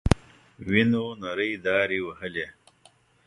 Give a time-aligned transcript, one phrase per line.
[0.67, 2.47] وينو نرۍ دارې وهلې.